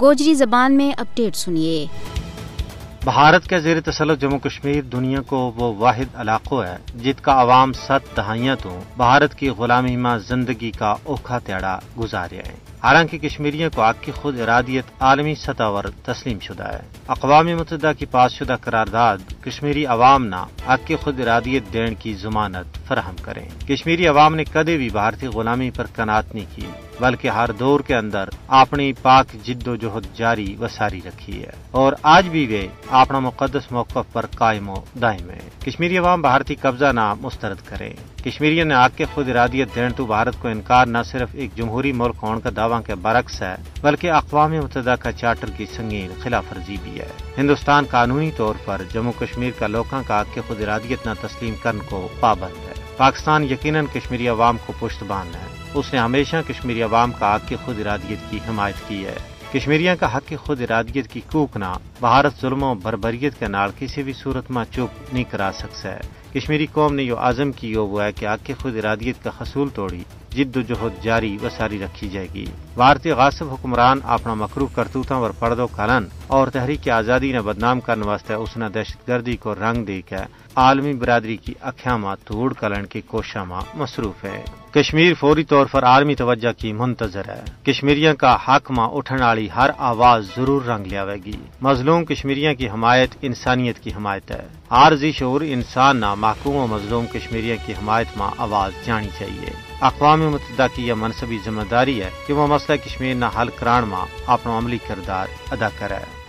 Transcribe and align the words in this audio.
گوجری 0.00 0.34
زبان 0.34 0.76
میں 0.76 0.92
اپڈیٹ 0.96 1.36
سنیے۔ 1.36 1.86
بھارت 3.04 3.48
کے 3.48 3.60
زیر 3.60 3.80
تسلط 3.80 4.20
جموں 4.20 4.38
کشمیر 4.38 4.82
دنیا 4.82 5.20
کو 5.20 5.52
وہ 5.56 5.74
واحد 5.74 6.14
علاقہ 6.14 6.54
ہے 6.54 6.76
جت 7.02 7.24
کا 7.24 7.40
عوام 7.40 7.72
ست 7.72 8.16
دہائیاں 8.16 8.56
تو 8.62 8.78
بھارت 8.96 9.34
کی 9.34 9.48
غلامی 9.48 9.96
ماں 9.96 10.18
زندگی 10.18 10.70
کا 10.70 10.94
اوکھا 11.02 11.38
تیڑا 11.38 11.78
گزارے 11.98 12.36
ہیں۔ 12.36 12.73
حالانکہ 12.84 13.18
کشمیریوں 13.18 13.70
کو 13.74 13.82
آگ 13.82 13.94
کی 14.00 14.12
خود 14.12 14.40
ارادیت 14.40 14.84
عالمی 15.00 15.34
سطح 15.34 15.62
پر 15.74 15.90
تسلیم 16.04 16.38
شدہ 16.40 16.62
ہے۔ 16.62 16.80
اقوام 17.08 17.46
متحدہ 17.46 17.92
کی 17.98 18.06
پاس 18.06 18.32
شدہ 18.32 18.56
قرارداد 18.60 19.18
کشمیری 19.40 19.86
عوام 19.86 20.26
نہ 20.26 20.44
آگ 20.66 20.78
کی 20.86 20.96
خود 20.96 21.20
ارادیت 21.20 21.72
دین 21.72 21.94
کی 21.94 22.14
ضمانت 22.14 22.88
فراہم 22.88 23.16
کریں۔ 23.22 23.48
کشمیری 23.68 24.06
عوام 24.06 24.34
نے 24.34 24.44
کدے 24.44 24.76
بھی 24.76 24.88
بھارتی 24.88 25.26
غلامی 25.26 25.70
پر 25.70 25.86
کنات 25.96 26.34
نہیں 26.34 26.46
کی، 26.54 26.66
بلکہ 27.00 27.28
ہر 27.28 27.50
دور 27.58 27.80
کے 27.80 27.96
اندر 27.96 28.28
اپنی 28.48 28.92
پاک 28.92 29.26
جد 29.42 29.68
و 29.68 29.76
جہد 29.76 30.16
جاری 30.16 30.56
و 30.60 30.68
ساری 30.68 31.00
رکھی 31.04 31.42
ہے۔ 31.42 31.50
اور 31.70 31.92
آج 32.02 32.28
بھی 32.28 32.46
وہ 32.50 32.94
اپنا 32.94 33.18
مقدس 33.18 33.72
موقف 33.72 34.12
پر 34.12 34.26
قائم 34.26 34.70
و 34.70 34.74
دائم 35.02 35.30
ہے 35.30 35.70
کشمیری 35.70 35.98
عوام 35.98 36.20
بھارتی 36.20 36.54
قبضہ 36.54 36.92
نہ 36.92 37.14
مسترد 37.20 37.56
کرے 37.64 37.90
کشمیری 38.24 38.62
نے 38.62 38.74
آگ 38.74 38.90
کے 38.96 39.04
خود 39.14 39.28
ارادیت 39.28 39.74
دین 39.74 39.92
تو 39.96 40.06
بھارت 40.06 40.42
کو 40.42 40.48
انکار 40.48 40.86
نہ 40.86 40.98
صرف 41.10 41.28
ایک 41.32 41.56
جمہوری 41.56 41.92
ملک 41.92 42.14
ہونے 42.22 42.40
کا 42.40 42.50
دعویٰ 42.56 42.73
کے 42.82 42.94
برعکس 42.94 43.42
ہے، 43.42 43.54
بلکہ 43.80 44.10
اقوام 44.10 44.52
متحدہ 44.52 44.94
کا 45.00 45.12
چارٹر 45.12 45.50
کی 45.50 45.66
سنگین 45.76 46.10
خلاف 46.22 46.44
ورزی 46.50 46.76
بھی 46.82 47.00
ہے۔ 47.00 47.08
ہندوستان 47.38 47.84
قانونی 47.90 48.30
طور 48.36 48.54
پر 48.64 48.82
جموں 48.92 49.12
کشمیر 49.18 49.50
کا 49.58 49.66
لوکاں 49.66 50.02
کا 50.06 50.14
آگ 50.14 50.38
خود 50.46 50.62
ارادیت 50.62 51.06
نہ 51.06 51.12
تسلیم 51.20 51.54
کرنے 51.62 51.80
کو 51.88 52.08
پابند 52.20 52.68
ہے۔ 52.68 52.74
پاکستان 52.96 53.44
یقیناً 53.44 53.86
کشمیری 53.94 54.28
عوام 54.28 54.56
کو 54.66 54.72
پشت 54.78 55.02
باندھ 55.02 55.36
ہے۔ 55.36 55.70
اس 55.74 55.92
نے 55.92 55.98
ہمیشہ 55.98 56.36
کشمیری 56.48 56.82
عوام 56.82 57.12
کا 57.12 57.34
حق 57.34 57.48
کی 57.48 57.56
خود 57.64 57.80
ارادیت 57.80 58.30
کی 58.30 58.38
حمایت 58.48 58.88
کی 58.88 59.06
ہے۔ 59.06 59.16
کشمیریاں 59.52 59.96
کا 60.00 60.16
حق 60.16 60.28
کی 60.28 60.36
خود 60.36 60.60
ارادیت 60.60 61.08
کی 61.08 61.20
کوکنا 61.32 61.74
بھارت 62.00 62.40
ظلم 62.40 62.62
و 62.62 62.74
بربریت 62.74 63.38
کے 63.38 63.46
نال 63.46 63.70
کسی 63.78 64.02
بھی 64.02 64.12
صورت 64.12 64.50
میں 64.50 64.64
چپ 64.72 65.14
نہیں 65.14 65.24
کرا 65.24 65.50
سکتا 65.54 65.92
ہے۔ 65.92 66.00
کشمیری 66.34 66.66
قوم 66.72 66.94
نے 66.94 67.02
یہ 67.02 67.12
عزم 67.12 67.52
کی 67.52 67.74
ہو 67.74 68.02
ہے 68.02 68.12
کہ 68.12 68.26
حق 68.26 68.46
کی 68.46 68.54
خود 68.54 68.76
ارادیت 68.76 69.24
کا 69.24 69.30
حصول 69.40 69.68
توڑی۔ 69.74 70.04
جد 70.34 70.56
و 70.56 70.60
جہد 70.60 71.02
جاری 71.02 71.38
و 71.42 71.48
ساری 71.56 71.78
رکھی 71.78 72.08
جائے 72.08 72.26
گی۔ 72.34 72.46
بھارتی 72.74 73.10
غاصب 73.10 73.52
حکمران 73.52 73.98
اپنا 74.04 74.34
مکرو 74.34 74.66
کرتوتوں 74.66 75.22
پر 75.22 75.30
پردو 75.30 75.66
کلن 75.66 76.06
اور 76.26 76.48
تحریک 76.48 76.88
آزادی 76.88 77.32
نے 77.32 77.40
بدنام 77.40 77.80
کرنے 77.80 78.06
واسطے 78.06 78.34
اس 78.34 78.56
نے 78.56 78.68
دہشت 78.68 79.08
گردی 79.08 79.36
کو 79.36 79.54
رنگ 79.54 79.84
دے 79.84 80.02
کے 80.02 80.16
عالمی 80.56 80.92
برادری 80.92 81.36
کی 81.36 81.54
اکھیاں 81.60 82.16
توڑ 82.24 82.52
کلن 82.52 82.86
کی 82.86 83.00
کوشاں 83.00 83.44
مصروف 83.74 84.24
ہے۔ 84.24 84.42
کشمیر 84.70 85.14
فوری 85.14 85.44
طور 85.44 85.66
پر 85.66 85.84
عالمی 85.84 86.14
توجہ 86.14 86.60
کی 86.60 86.72
منتظر 86.72 87.22
ہے۔ 87.28 87.72
کشمیریوں 87.72 88.14
کا 88.14 88.36
حق 88.48 88.70
ماں 88.70 88.88
اٹھن 88.92 89.22
والی 89.22 89.48
ہر 89.56 89.70
آواز 89.78 90.26
ضرور 90.36 90.62
رنگ 90.62 90.86
لیا 90.86 91.06
گی۔ 91.24 91.36
مظلوم 91.62 92.04
کشمیریوں 92.04 92.54
کی 92.54 92.68
حمایت 92.68 93.10
انسانیت 93.22 93.78
کی 93.78 93.90
حمایت 93.90 94.30
ہے۔ 94.30 94.46
عارضی 94.70 95.12
شعور 95.12 95.40
انسان 95.40 95.96
نہ 95.96 96.14
محکوم 96.14 96.56
و 96.56 96.66
مظلوم 96.66 97.06
کشمیریوں 97.06 97.56
کی 97.66 97.72
حمایت 97.72 98.06
ماں 98.16 98.30
آواز 98.38 98.86
جانی 98.86 99.08
چاہیے۔ 99.18 99.50
اقوام 99.80 100.20
متحدہ 100.30 100.66
کی 100.74 100.88
یہ 100.88 100.94
منصبی 100.94 101.38
ذمہ 101.44 101.62
داری 101.62 102.02
ہے 102.02 102.10
کہ 102.26 102.32
وہ 102.32 102.46
مسئلہ 102.46 102.76
کشمیر 102.76 103.14
نہ 103.14 103.24
حل 103.40 103.48
کران 103.58 103.84
ماں 103.84 104.06
اپنا 104.26 104.58
عملی 104.58 104.78
کردار 104.86 105.26
ادا 105.50 105.68
کرے۔ 105.78 106.23